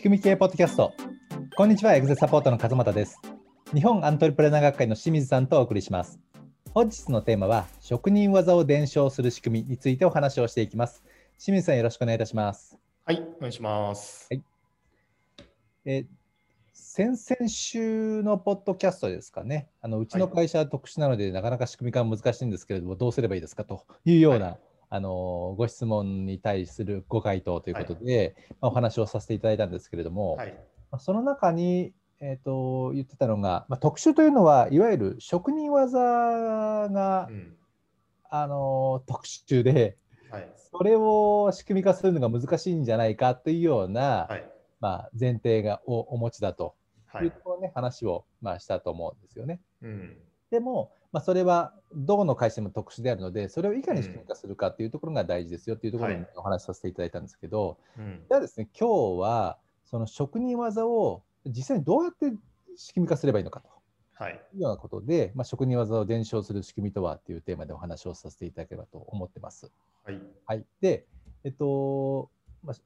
[0.00, 0.94] 仕組み系ポッドキャスト。
[1.54, 3.20] こんにちはエグゼサポートの勝又です。
[3.74, 6.18] 日本アントレプレナー学会の清水さんとお送りします。
[6.72, 11.04] 本日のテーマは職人技を伝承する仕組みについてお話をしていきます。
[11.38, 12.78] 清水さんよろしくお願いいたします。
[13.04, 14.26] はいお願いします。
[14.30, 14.42] はい。
[15.84, 16.06] え
[16.72, 23.64] 先々週のポッドキャストですかね、あのうちの会社は特殊なので、はい、なかなか仕組み化は難しいんですけれども、どうすればいいですか？
[23.64, 24.58] というような、はい、
[24.92, 35.98] あのご質問に対するご回答ということで、はい、まあ、お話をさせていただいたんですけれども、まあ、その中に、えーと、言ってたのが、まあ、特殊というのはいわゆる職人技
[36.88, 37.54] が、うん、
[38.28, 39.96] あの特殊で、
[40.72, 44.28] それを仕組み化するのが難しいんじゃないかというような、
[44.80, 46.74] まあ、前提がおお持ちだと
[47.22, 49.60] いうところね、話を、まあ、したと思うんですよね。
[49.82, 50.16] うん、
[50.50, 62.32] でも、まあ、それはどの会社も特殊であるので、それをいかに仕組み化するかっていうところが大事ですよっていうところにお話しさせていただいたんですけど、はい、じゃあですね、今日はその職人技を実際にどうやって
[62.76, 63.68] 仕組み化すればいいのかと。
[64.14, 69.72] はい、いうようなことで、まあ、職人技を伝承する仕組みとはっていうテーマでお話をさせていただければと思ってます。
[70.04, 71.06] はい、はい、で、
[71.42, 72.30] えっと
[72.62, 72.76] まあ、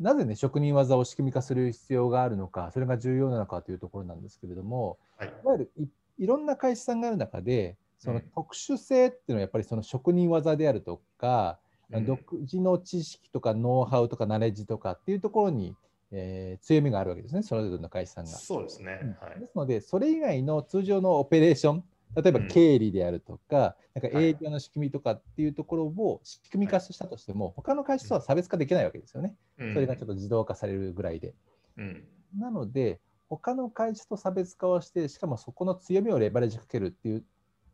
[0.00, 5.72] なぜね職人技を仕組み化する必要があるのかそれが重要なのかというところなんですけれども、はい、いわゆる
[6.18, 11.58] いろんな会社さんがある中でその特殊性っていうのはやっぱりその職人技であるとか、
[11.90, 15.74] うん、独自の知識とかノウハウとかナレッジとかっていうところに、
[16.12, 18.30] えー、強みがあるわけですねそれぞれの会社さんが。
[18.30, 29.34] そうですね、はい、ですのでそれ以外の通常のオペレーション例えば経理であるとか、うん、なんか営業の仕組みとかっていうところを仕組み化したとしても、はい、他の会社とは差別化できないわけですよね。
[29.58, 31.34] うん、それがちょっと自動化されるぐらいで。
[31.76, 32.04] うん、
[32.38, 37.24] なので、他の会社と差別化をして、しかもそこの強みをレバレッジかけるっていう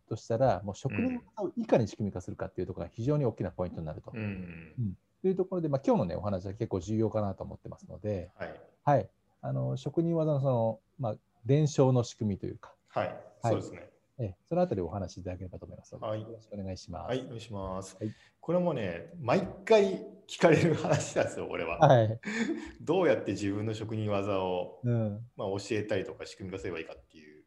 [0.08, 4.12] としたら、もう職人をいかに仕組み化するかっていうところが非常に大きなポイントになると。
[4.14, 9.08] うん、というところで、まあ、今日の、ね、お話は結構重要かなと思ってますので、はい、はい、
[9.42, 11.16] あの職人技のその、まあ、
[11.46, 13.93] 伝承の仕組みというか、はい、はい、そうですね。
[14.18, 17.08] えそのあたりお話しいただければと思いますはい、よろしくお願いします。
[17.08, 17.96] はい、お願いします。
[17.98, 21.78] はい、これもね、毎回聞かれる話なんですよ、俺は。
[21.78, 22.20] はい、
[22.80, 27.44] どうやって自分の職人技を、うん、まあ、教えたりとか仕組み化すればいいかっていう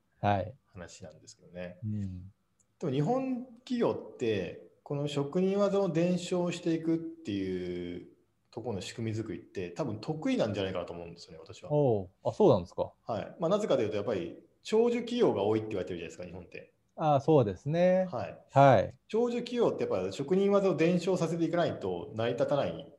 [0.74, 1.62] 話なんですけどね。
[1.62, 2.34] はいうん、
[2.80, 8.08] でも日本企業って、この職人技を伝承していくっていう
[8.52, 11.72] ところの仕組み作りって多分得意なんじゃないかなと思うんですよね、私は。
[11.72, 12.92] おあ、そうなんですか。
[13.06, 14.38] はいまあ、なぜかというと、やっぱり
[14.70, 16.74] 長寿企業が多いって言われてるじゃないですか、日本って。
[16.98, 18.10] あそうですね。
[18.12, 18.38] はい。
[18.52, 22.94] はい、長寿企業ってやっぱ職人技を伝承させていかないと成り立たない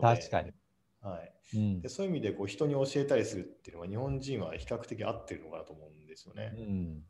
[0.00, 0.52] 確かに。
[1.00, 6.52] はいうん、でそういう意味でこう人に教えたりするっていうのは日本人は比較的合ってるのかなと思うんですよね。
[6.58, 7.02] うん、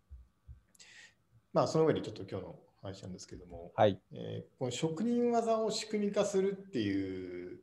[1.54, 7.60] まあその上でちょっと今日の話なんですけども、はいえー、この職人技を仕組み化するっていう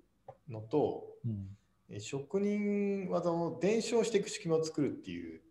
[0.50, 5.42] のと、うん、職人技を伝承していく仕組みを作るっていう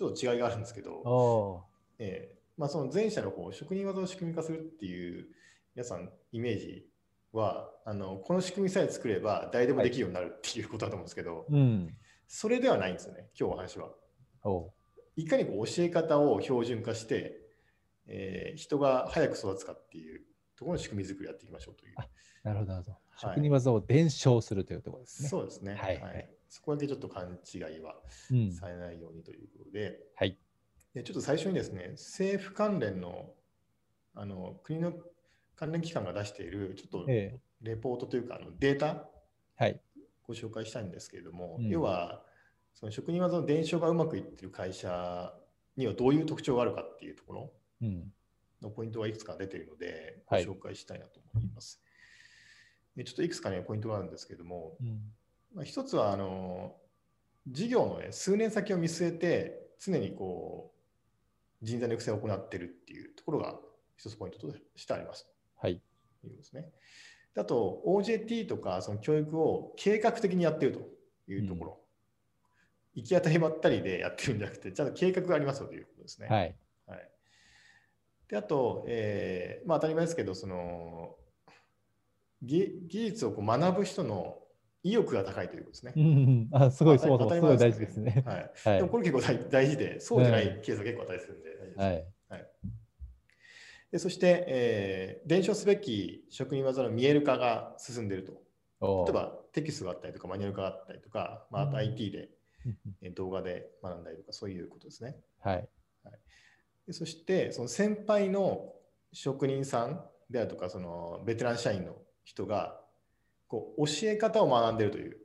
[0.00, 1.66] ちょっと違いがあるんですけど、
[1.98, 5.26] えーまあ、その前者の方職人技を仕組み化するっていう
[5.74, 6.86] 皆さんイメージ
[7.34, 11.94] はあのこの仕組みさえ作れば誰でもできるようになるっていうことだと思うんですけど、はいうん、
[12.26, 13.90] それではないんですよね今日お話は。
[15.16, 17.36] いかにこう教え方を標準化して、
[18.06, 20.22] えー、人が早く育つかっていう
[20.56, 21.94] ところの仕組み作りやっていきましょうという。
[22.42, 22.96] なるほど、なるほど。
[23.18, 25.28] 職人技を伝承するというところですね。
[25.28, 25.74] そうですね。
[25.74, 27.94] はい、はいそこだけちょっと勘違いは
[28.58, 30.36] されないようにということで、うん、はい、
[30.92, 33.30] でちょっと最初にですね、政府関連の
[34.16, 34.92] あの国の
[35.54, 39.08] 関連機関が出しているちょっとレポートというか、あのデータ、
[39.56, 39.80] はい、
[40.26, 42.22] ご紹介したいんですけれども、うん、要は
[42.74, 45.32] その職人技の伝承がうまくいっている会社
[45.76, 47.52] にはどういう特徴があるかっていうところ
[48.60, 51.80] のポイントがいくつか出ているので、ご紹介したいなと思います。
[52.96, 55.00] はい、ちょっといくつかね、ポイントがあるんですけれども、うん
[55.54, 56.76] まあ、一つはあの
[57.48, 60.72] 事業の、ね、数年先を見据えて常にこ
[61.62, 63.58] う人材の育成を行っているっていうところが
[63.96, 65.28] 一つポイントとしてあります。
[65.56, 65.72] はい。
[65.72, 65.80] い
[66.26, 66.70] うですね。
[67.36, 70.74] あと OJT とかその教育を計画的にやっている
[71.26, 71.80] というところ。
[72.96, 76.28] うん、行き当たりばったりでやってるんじゃなくて、ちゃんと計画がありますよということですね。
[76.28, 76.56] はい。
[76.86, 77.10] はい、
[78.28, 81.16] であと、えーまあ、当たり前ですけど、その
[82.42, 84.39] 技術をこう学ぶ人の
[84.82, 85.92] 意欲が高いということですね。
[85.96, 88.22] うん、あすごい、そうそう、すごい大事ですね。
[88.26, 88.50] はい。
[88.64, 91.92] はい、でもこれ結構大事で、そうじゃないケースが結構あったりするんで、大事です、はい。
[92.28, 92.50] はい。
[93.92, 98.50] でそして、えー、伝承すべき職人技の見える化が進んでいると。
[98.80, 102.30] 例えばテキストがあったりとか、マニュアルがあったりとか、まあ、あと IT で、
[103.02, 105.16] うん、動画で学んだりとか、そういうことですね。
[105.40, 105.56] はい。
[106.04, 106.18] はい、
[106.86, 108.72] でそして、その先輩の
[109.12, 112.80] 職人さんであるとか、そのベテラン社員の人が
[113.50, 115.18] こう教え方を学んでいるという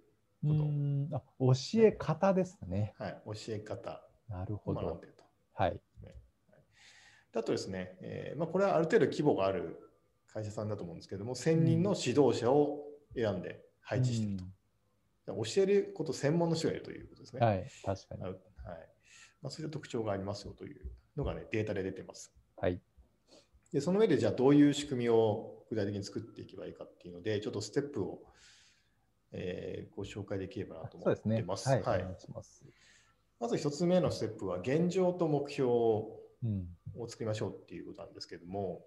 [1.09, 1.17] こと。
[1.17, 2.95] あ教え方ですね。
[2.97, 4.01] はい、教え方。
[4.27, 4.81] なるほど。
[4.81, 5.23] 学んでると。
[5.53, 5.79] はい。
[7.31, 9.91] だとですね、えーまあ、これはある程度規模がある
[10.33, 15.33] 会社さんだと思うんですけども、1000人の指導者を選んで配置していると。
[15.33, 17.45] うん、教えること専門の人がいるということですね。
[17.45, 18.21] はい、確かに。
[18.23, 18.33] はい
[19.41, 20.81] まあ、そういった特徴がありますよという
[21.15, 22.33] のが、ね、データで出てます。
[22.57, 22.81] はい、
[23.73, 28.21] でその上で、じゃあどういう仕組みを具体的に作っていけばいいかっていうので、ちょっとステップを、
[29.31, 31.63] えー、ご紹介できればなと思ってます。
[31.63, 32.17] すね、はい、はい、
[33.39, 36.19] まず1つ目のステップは、現状と目標を
[37.07, 38.81] 作りましょうっていうことなんですけども、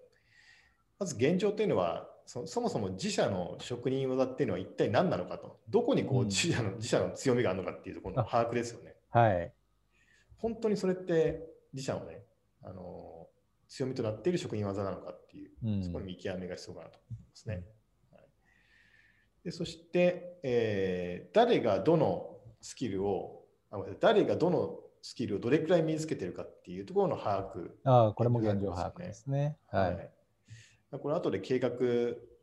[0.97, 8.95] まず現状というのはそ、そもそも自社の職人技っていうのは一体何なのかと、どこにこう自社の,、自社の強みがあるのかっていうところの把握ですよね。
[9.09, 9.51] はい。
[10.37, 11.43] 本当にそれって
[11.73, 12.23] 自社のね、
[12.61, 13.18] あの
[13.69, 17.63] 強みとなっている職人技なのかっていう、うん、そこに見極めが必要かなと思いますね。
[18.11, 18.21] はい、
[19.45, 29.57] でそして、えー、誰がどのスキルをあ誰がどのスキルをどれくらい身につけてるかっていうところの把握、ああ、これも現状把握ですね。
[29.71, 29.95] はい。
[29.95, 30.11] はい、
[30.99, 31.69] これ後で計画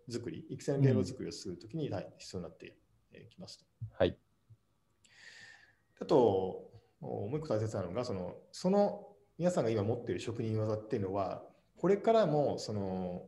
[0.09, 2.77] 作り、育成の計画作りをするときに、必要になって
[3.31, 3.65] きますと。
[3.99, 4.17] はい。
[6.01, 6.71] あと、
[7.01, 9.07] もう一個大切なのがそのその
[9.39, 11.43] 皆さんが今持っている職人技っていうのは
[11.77, 13.23] これからもその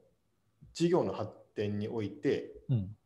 [0.73, 2.97] 事業の発展において、うん、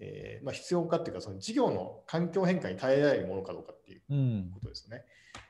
[0.00, 4.00] えー、まあ、必要かっていうかその事業の環境変化に耐えられるものかどうかっていう
[4.54, 5.04] ことですね。
[5.34, 5.40] うん、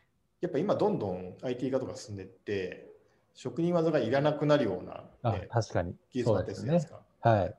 [0.43, 2.88] やっぱ今どんどん IT 化とか進んでいって
[3.34, 7.00] 職人技がいらなくなるような、ね、確かに技術がってるじゃないですか。
[7.20, 7.54] はい、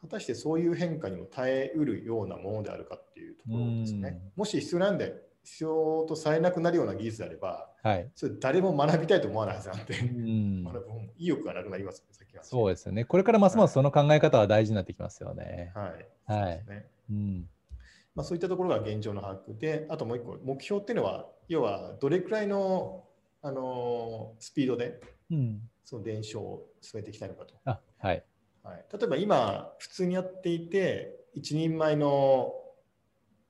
[0.00, 4.20] 果たしてそういう変化にも耐えうるようなものであるかっていうところですね。
[4.36, 10.64] もし必要なんで必要とされなくなるような技術であれば、はい、それ誰も学びたいと思わないはずなんで、うん、
[11.16, 12.14] 意欲がなくなりますね。
[12.42, 13.04] そうですよね。
[13.04, 15.72] これからますますその考え方は大事になってきますよね。
[15.74, 16.42] はい。
[16.42, 16.62] はい。
[16.66, 16.86] そうね。
[17.10, 17.48] うん
[18.14, 23.04] まあ、そういったところが現状の把握で、あともう一個、目標っていうのは、要はどれくらいの、
[23.42, 25.00] あのスピードで、
[25.30, 27.54] うん、その伝承を進めていきたいのかと。
[27.64, 28.24] あはい、
[28.62, 32.54] はい、例えば今、普通にやっていて、一人前の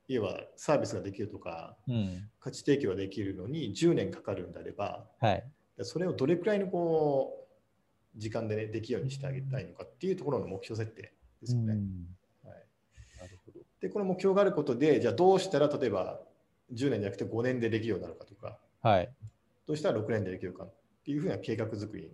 [0.09, 5.45] 要はサービスができるとか、うん、価値提供ができるのに10年かかるんであれば、はい、
[5.83, 7.47] それをどれくらいのこ
[8.17, 11.73] う時間で、ね、できるようにしてあげたいのかっていうところの目標設定ですよね。
[12.45, 12.55] はい、
[13.21, 13.61] なるほど。
[13.81, 16.21] でこの目標があることでじゃあどうしたら例えば
[16.73, 19.11] 10年じゃなくて5年でできるようになるかとか、はい、
[19.67, 20.73] どうしたら6年でできるかっ
[21.05, 22.11] ていうふうな計画作り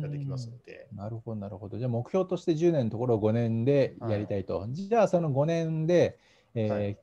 [0.00, 0.88] ができますので。
[0.92, 1.78] なるほど、なるほど。
[1.78, 4.60] じゃあ目標として10年のところを5年でやりたいと。
[4.60, 6.18] はい、じゃあその5年で、
[6.54, 6.98] えーはい、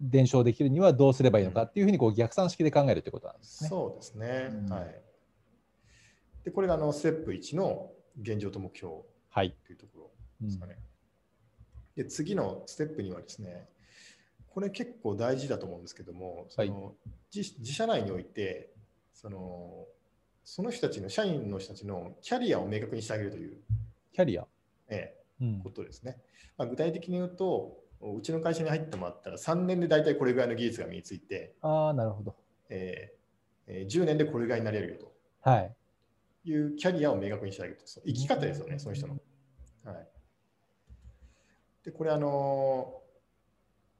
[0.00, 3.70] 伝承できるにはどうすればいいのかっていうふうにこう逆算式で考えるということなんですね。
[3.70, 4.48] そうですね。
[4.50, 5.00] うん、はい。
[6.44, 7.90] で、これがあのステップ1の
[8.20, 8.92] 現状と目標
[9.34, 10.10] というところ
[10.40, 10.72] ですかね。
[10.72, 10.82] はい
[11.98, 13.68] うん、で、次のステップにはですね、
[14.48, 16.94] これ結構大事だと思うんですけども、その、はい、
[17.34, 18.70] 自自社内において、
[19.14, 19.86] その
[20.44, 23.58] その人たちの社員の人たちのキャリアを明確にしてあげるという。
[24.12, 24.46] キャリア
[24.88, 26.18] ええ、うん、ことですね。
[26.58, 32.34] まあ、具体的に言うと、うちの会社に入ってもらったら3年で大体これぐらいの技術が身について、ああ、なるほど。
[32.68, 33.22] えー
[33.66, 35.12] えー、10年でこれぐらいになれるよと。
[35.42, 35.74] はい。
[36.44, 37.84] いうキャリアを明確にしてあげると。
[37.86, 39.16] 生き方ですよね、その人の。
[39.84, 40.08] はい。
[41.84, 43.02] で、これあの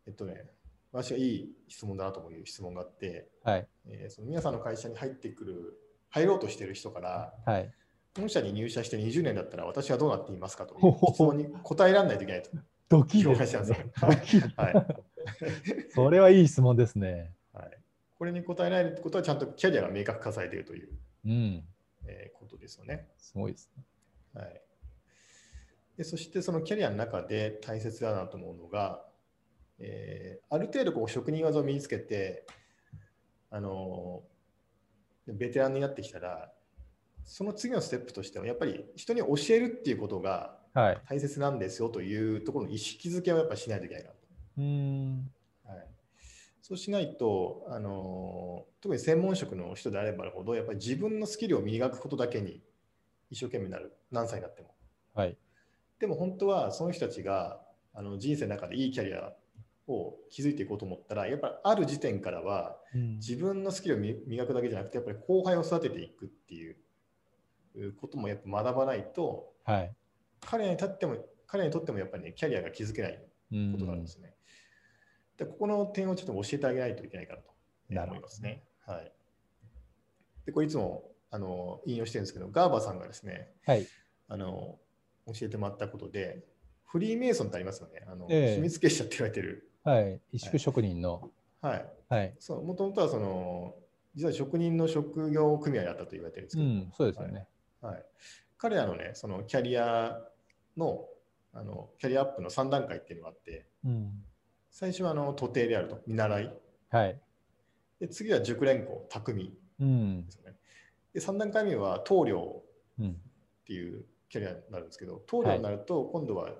[0.06, 0.47] ー、えっとね、
[0.92, 5.78] 私がいい質問だなと思う質問があって、はいえー、その皆さんの会社に入ってくる、
[6.11, 7.73] 入ろうとしている人から、はい、
[8.16, 10.76] 本社に入社して20年だったら私はどうなっていますかと
[11.12, 12.50] 質問に答えられないといけないと。
[12.89, 13.91] ドキリですね。
[14.01, 14.43] ドキリ。
[14.57, 14.87] はい。
[15.95, 17.33] それはいい質問ですね。
[17.53, 17.79] はい。
[18.19, 20.89] これに答えられることはちゃんとキャリアが明確化されているという、
[21.27, 21.65] うん
[22.07, 23.09] えー、ことですよね。
[23.19, 23.85] すごいですね。
[24.35, 24.62] はい。
[25.97, 29.05] でそしてそのキャリアの中で大切だなと思うのが、
[29.79, 32.47] えー、ある程度こう職人技を身につけて、
[33.51, 34.23] あの
[35.27, 36.53] ベテランになってきたら、
[37.25, 44.17] その次のステップとしては、やっぱり人に教えるっていうことが大切なんですよというところの意識づけをやっぱしないといけないなと。
[44.59, 45.31] うん。
[45.64, 45.87] はい、
[46.62, 52.62] そうしないとあの、特に専門職の人であればあるほど、やっぱり自分のスキルを磨くことだけに
[53.31, 54.75] 一生懸命になる、何歳になっても。
[55.14, 55.37] はい、
[55.99, 57.61] でも本当はその人たちが
[57.95, 59.35] あの人生の中でいいキャリア
[59.87, 66.76] を築いていこうと思ったら、やっぱりある時点からは、自分のスキルを磨くだけじゃなくて、やっぱり後輩を育てていくっていう
[68.00, 69.95] こともやっぱ学ばないと、はい、
[70.46, 73.18] 彼にとっても彼にとってもやっぱりねキャリアが築けない
[73.72, 74.34] ことがあるんですね。
[75.37, 77.40] でここの点をちょっと教えてあげないといけないかな
[78.02, 78.64] と思いますね。
[78.87, 79.12] はい、
[80.46, 83.87] でこれいつもあの引用してるんですけどガーバーさんがですね、はい、
[84.28, 84.78] あの
[85.26, 86.44] 教えてもらったことで
[86.84, 88.04] フリーメイソンってありますよね。
[88.06, 91.30] あの、えー、秘密結社って言われてるはい、一宿職人の。
[91.61, 91.87] はい。
[92.08, 92.34] はい。
[92.38, 93.75] そう、もともとはその、
[94.14, 97.49] 実は職人の職業組合だったと言われてるんですけど、うん、そうですよね。
[97.80, 98.04] はい。
[98.58, 100.20] 彼らのね、そのキャリア
[100.76, 101.07] の、
[101.55, 104.25] あのキャリアアップの3段階っていうのがあって、うん、
[104.71, 106.55] 最初はあの徒弟であると、見習い。
[106.91, 107.21] はい。
[108.00, 110.57] で次は熟練工、匠ですよね。
[111.14, 112.62] で3段階目は棟梁
[113.00, 113.14] っ
[113.67, 116.50] ていうキャリアになるんですけど、棟梁になると今度は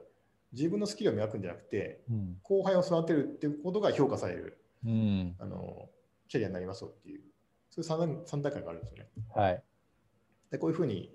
[0.53, 5.89] 自分のスキルを磨くんじゃなくて、はい、後輩を育てるっていうことが評価される、うん、あの
[6.29, 7.23] キャリアになりますよっていう、
[7.71, 9.11] そういう 3, 3段階があるんですよね。
[9.35, 9.63] はい、
[10.51, 11.11] でこういうふうに、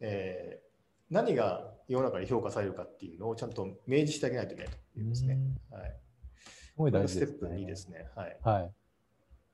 [0.00, 0.69] えー、
[1.10, 5.38] 何が世の中に評価されるかっていうのをちゃんと明示してあげないといけないというんですね。
[5.70, 5.96] はい、
[6.44, 8.08] すごい大事です、ね、ステップ2ですね。
[8.14, 8.38] はい。
[8.42, 8.72] はい、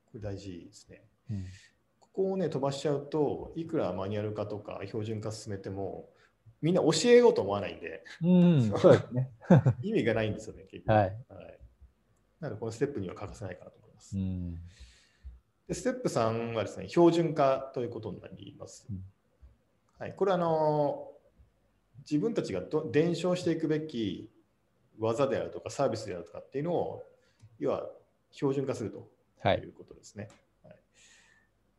[0.06, 1.02] これ大事ですね。
[1.30, 1.44] うん
[2.16, 6.08] ここをね飛ばしちゃうといくらマニュアル化とか標準化進めても
[6.62, 9.30] みんな教えようと思わないんで、うん、 そうですね
[9.82, 10.92] 意味がないんですよね、結局。
[10.92, 11.58] はい、はい、
[12.40, 14.16] なので、このステップには欠かせないかなと思います。
[14.16, 14.54] うん、
[15.68, 18.86] でステップ3はですね、標準化ということになります。
[18.90, 19.04] うん、
[19.98, 21.12] はい、これはあの
[22.08, 24.30] 自分たちがど伝承していくべき
[24.98, 27.04] 技であるとかサービスであるとかっていうのを、
[27.58, 27.88] 要は
[28.30, 29.10] 標準化すると
[29.48, 30.28] いうことですね。
[30.62, 30.76] はい、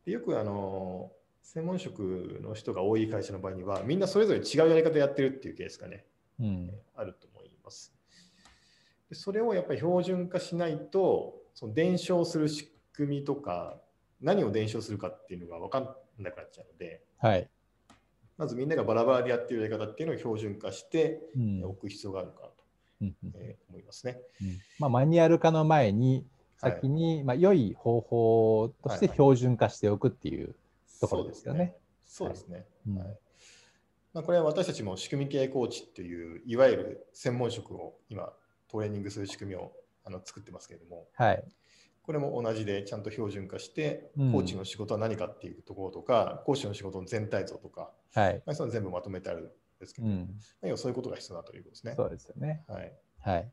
[0.04, 1.10] でよくあの
[1.42, 6.04] 専門職の人が多い会社の場合には、みんなそれぞれ違うやり方やってるっていうケースがね、
[6.38, 7.94] うん、あると思います。
[9.08, 13.80] でそれをやっぱり標準化しないと、その伝承する仕組みとか、
[14.20, 17.48] 何を伝承するかっていうのが分かんなくなっちゃうので、はい、
[18.38, 21.20] まずみんながバラバラでやってるやり方っていうのを標準化して
[21.64, 22.54] おく必要があるかなと、
[23.02, 24.20] うんえー、思いますね。
[24.40, 26.24] うん、まあ、マニュアル化の前に、
[26.56, 30.54] 先に、はい、まあ、良い方法として標準化しておくっていう
[31.00, 31.74] ところですよね。
[32.06, 32.64] そうですね。
[32.96, 33.18] はい。
[34.14, 38.32] まあ、これは私たちも仕組み系コーチっていういわゆる専門職を今
[38.68, 39.72] トレーニングする仕組みを
[40.04, 41.44] あの作ってますけれども、はい、
[42.08, 48.42] これも同じでちゃんと標準化して、うん、コーチの仕事は何かっていうところとか講師の仕事の全体像とか、はい。
[48.46, 50.30] まあ、その全部まとめてあるんですけど、うん、
[50.62, 51.92] まあ、そういうことが必要だということですね。
[51.94, 52.64] そうですよね。
[52.66, 53.52] はい、はい、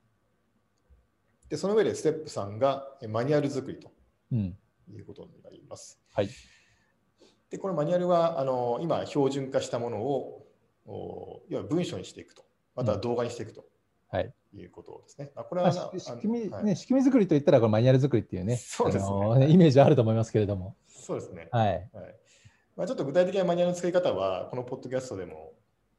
[1.50, 3.92] でその上でステップ3がマニュアル作りと
[4.34, 6.00] いうことになります。
[6.14, 6.30] はい。
[7.50, 10.48] でこのマニュアルはあの今標準化したものを
[11.50, 13.66] 要は文章にしていくと、または動画にしていくと。
[14.16, 15.32] はい、いうことですね。
[15.36, 20.76] あこれは、まあ、仕組み、はい、ね、仕組み作りといったらこれマニュアル作りっていうね、そうですね、イメージあると思いますけれども。
[20.88, 21.50] そうですね。
[21.52, 21.68] はい。
[21.68, 21.90] はい、
[22.76, 25.54] まあ、ちょっと具体的なマニュアルの作り方は、このポッドキャストでも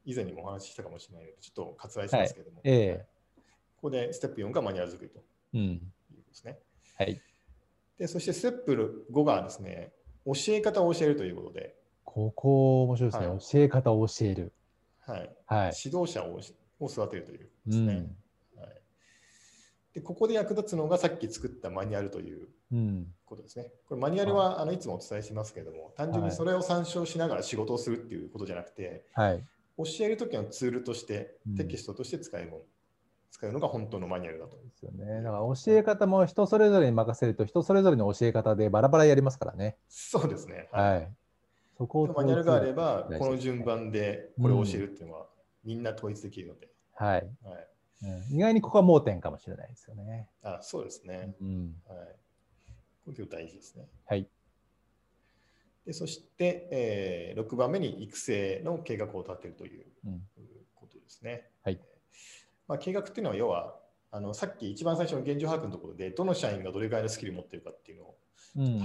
[0.05, 3.43] 以前にもお話ししたかもしれないので、ちょっと割愛しますけれども、はい、えー、こ
[3.83, 5.17] こでステップ4がマニュアル作りと
[5.57, 6.59] いうことですね。
[6.99, 7.21] うん、はい。
[7.99, 9.91] で、そしてステップ5がですね、
[10.25, 11.75] 教え方を教えるということで。
[12.03, 13.27] ここ面白いですね。
[13.27, 14.53] はい、教え方を教える。
[15.01, 15.35] はい。
[15.45, 16.39] はい、指導者を
[16.79, 18.09] を育てるというですね、
[18.55, 18.69] うん、はい。
[19.93, 22.47] で、ここで役立つのがさっき作ったマニュアルという
[23.25, 23.71] ことですね。
[23.87, 29.43] これマニュアルはあのいつもお伝えしますけれども、単純にそれを参照しながら仕事をするっていうことじゃなくて、はい、
[29.77, 32.63] 教えるときのツールとして、テキストとして使えるもの。
[33.29, 34.57] 使うのが本当のマニュアルだと。
[34.57, 35.21] ですよね。
[35.21, 39.77] だから教え方も人それぞれに任せると人それぞれの教え方でバラバラやりますからね。
[39.89, 40.69] そうですね。
[40.71, 40.93] はい。
[40.93, 41.11] はい、
[41.77, 45.27] そこマニュアルがあれば、この順番でこれを教えるっていうのは、
[45.67, 46.69] みんな統一できるので。
[46.95, 47.29] はい。
[47.43, 47.67] はい、
[48.03, 50.29] うん、意外にここは盲点かもしれないですよね。
[50.41, 51.35] あそうですね。
[51.41, 52.15] うん、はい。
[53.05, 53.85] これ大事ですね。
[54.05, 54.27] はい。
[55.85, 59.85] でそして、えー、6番目に育成の計画を立てるという
[60.73, 61.49] ことですね。
[61.63, 61.79] はい。
[62.67, 63.75] まあ、計画っていうのは要は
[64.11, 68.15] あのさっき一番最初の現状把握のところでどの社員がどれぐらいのスキルを持っているかっていうのを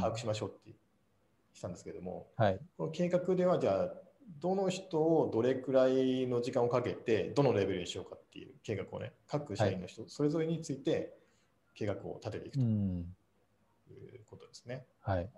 [0.01, 0.77] 把握しましょうって
[1.55, 3.95] したんですけども、うん、はい、この計画ではじゃあ
[4.41, 11.15] どの人をどれくらいの時間をかけてどのレベルにしようかっていう計画をね各社員の人それぞれについて
[11.75, 13.07] 計画を立てていくという
[14.27, 14.85] ことですね。
[15.01, 15.29] はい、はい、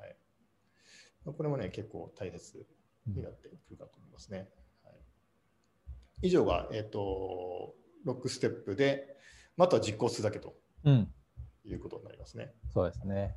[1.25, 2.67] これもね結構大切
[3.07, 4.49] になってくるかと思いますね。
[4.85, 4.95] はい、
[6.23, 7.75] 以上が、えーと
[8.07, 9.17] 6ステップで、
[9.57, 11.09] また実行するだけと、うん、
[11.65, 12.53] いうことになりますね。
[12.73, 13.37] そうですね。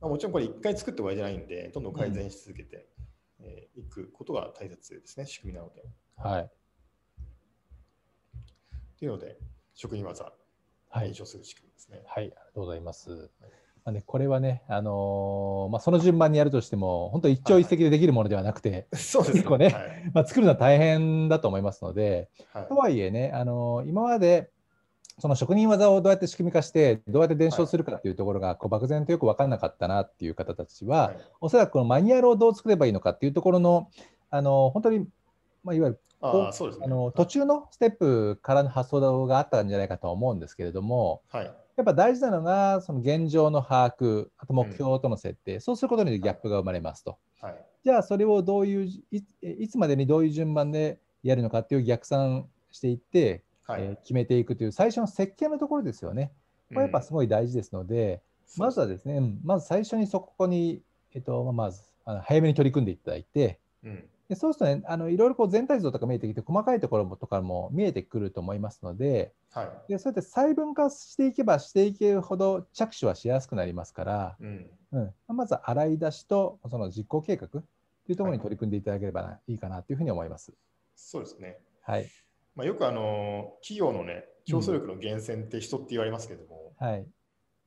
[0.00, 2.88] まあ、もちろんこれ1回作って終わりじゃないんで、どんどん改善し続けて
[3.44, 5.82] えー、くことが大切ですね、仕組みなので。
[6.16, 6.50] はい。
[8.98, 9.38] というので、
[9.74, 10.32] 職人技、
[10.92, 12.24] 検証する仕組みですね、はい。
[12.24, 13.10] はい、ありがとうございます。
[13.10, 13.30] はい
[13.84, 24.51] まあね、これはね、あのー、まあ、その順番にやるとしても、本当一朝一夕でできるものではなくて、はい、結構ね、はい、まあ、作るのは大変だと思いますので、はい、とはいえね、あのー、今まで
[25.18, 33.90] その職人技をどうやって仕組み化して、どうやって伝承するかっていうところが、こう漠然とよく分からなかったなっていう方たちは、おそらくこのマニュアルをどう作ればいいのかっていうところの、
[34.30, 35.06] あのー、本当に
[35.64, 41.44] まあ、いわゆるあそうです、ね、あの途中のステップからの発想があったんじゃないかと思うんですけれども、はい、
[41.76, 56.32] やっぱ大事なのがその現状の把握あと目標との設定、うん、そうすることによってギャップが生まれますと、はい、じゃあそれをどういういいつまでにどういう順番でやるのかっていう逆算していって、はい、えー、決めていくという最初の設計のところですよね。
[56.68, 58.22] これやっぱすごい大事ですので、
[58.56, 60.82] うん、まずはですね、まず最初にそこに、
[61.14, 77.58] えっと、まずあの早めに取り組んでいただいて、うん、でそうするとね、あのいろいろこう全体像とか見えてきて、細かいところもとかも見えてくると思いますので、はい、でそうやって細分化していけばしていけるほど着手はしやすくなりますから、うんうん、まず洗い出しとその実行計画と
[78.08, 80.50] いうところに取り組んでいただければいいかなというふうに思います。
[80.50, 80.58] はい、
[80.96, 81.58] そうですね。
[81.82, 82.06] はい。
[82.54, 87.06] まあ、よくあの企業のね、競争力の源泉って人って言われますけども、うん、はい、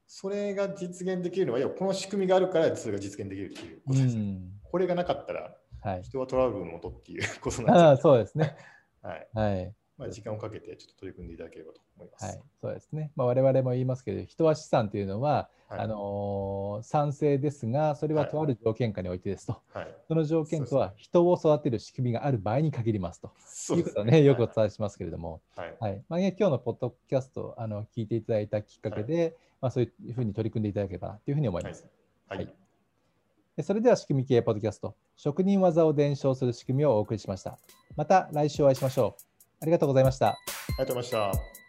[0.08, 4.22] それが実現できるのは、この仕組みがあるからそれが実現できるっていうことですね。
[4.22, 8.56] うん、これがなかったら、はい、人はトラブルのもとっていうことなんですあそうですね。
[9.02, 9.28] はい。
[9.34, 12.26] はいまあ、時間をかけてちょっと取り組んでいただければと思います。
[12.26, 13.12] はい、そうですね。
[13.16, 23.32] まあ、我々も言いますけど、人は資産というのは、はい、あのー、賛成ですが、それはとある条件下においてですと、はい、その条件とは人を育てる仕組みがある場合に限りますと。
[23.76, 31.88] いうことをね、よくお伝えしますけれども、はい、はい、まあ、ね、今日のポッドキャストあの聞いていただいたきっかけで、まあ、そういうふうに取り組んでいただければというふうに思います。
[32.28, 32.54] はい。
[33.64, 37.58] それでは仕組み系ポッドキャスト、職人技を伝承する仕組みをお送りしました。
[37.96, 39.25] また来週お会いしましょう。
[39.62, 40.30] ありがとうございました。
[40.30, 40.38] あ
[40.70, 41.65] りがとうございました。